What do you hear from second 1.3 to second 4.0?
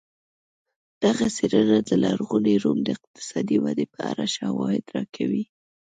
څېړنه د لرغوني روم د اقتصادي ودې په